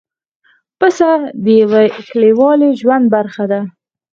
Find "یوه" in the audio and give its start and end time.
1.61-1.81